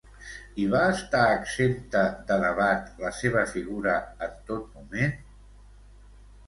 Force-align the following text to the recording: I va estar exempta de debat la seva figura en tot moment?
I 0.61 0.63
va 0.69 0.79
estar 0.93 1.25
exempta 1.33 2.01
de 2.31 2.39
debat 2.45 2.89
la 3.05 3.13
seva 3.21 3.47
figura 3.53 3.95
en 4.31 4.37
tot 4.51 4.69
moment? 4.81 5.19